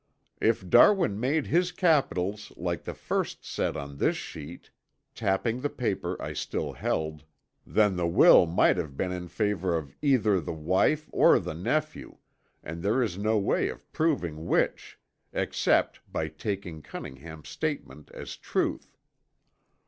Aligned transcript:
If 0.41 0.67
Darwin 0.67 1.19
made 1.19 1.45
his 1.45 1.71
capitals 1.71 2.51
like 2.57 2.85
the 2.85 2.93
first 2.95 3.45
set 3.45 3.77
on 3.77 3.97
this 3.97 4.17
sheet," 4.17 4.71
tapping 5.13 5.61
the 5.61 5.69
paper 5.69 6.19
I 6.19 6.33
still 6.33 6.73
held, 6.73 7.23
"then 7.67 7.97
the 7.97 8.07
will 8.07 8.47
might 8.47 8.77
have 8.77 8.97
been 8.97 9.11
in 9.11 9.27
favor 9.27 9.77
of 9.77 9.93
either 10.01 10.39
the 10.41 10.53
wife 10.53 11.07
or 11.13 11.37
the 11.37 11.53
nephew 11.53 12.17
and 12.63 12.81
there 12.81 13.03
is 13.03 13.19
no 13.19 13.37
way 13.37 13.69
of 13.69 13.91
proving 13.93 14.47
which, 14.47 14.99
except 15.33 15.99
by 16.11 16.29
taking 16.29 16.81
Cunningham's 16.81 17.49
statement 17.49 18.09
as 18.11 18.37
truth. 18.37 18.97